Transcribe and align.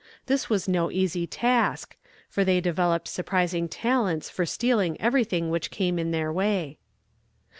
This 0.25 0.49
was 0.49 0.67
no 0.67 0.89
easy 0.89 1.27
task, 1.27 1.95
for 2.27 2.43
they 2.43 2.59
developed 2.59 3.07
surprising 3.07 3.69
talents 3.69 4.31
for 4.31 4.47
stealing 4.47 4.99
everything 4.99 5.51
which 5.51 5.69
came 5.69 5.99
in 5.99 6.09
their 6.09 6.33
way. 6.33 6.79